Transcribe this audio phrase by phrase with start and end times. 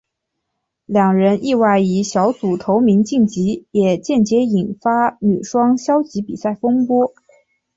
[0.87, 7.13] 两人意外以小组头名晋级也间接引发女双消极比赛风波。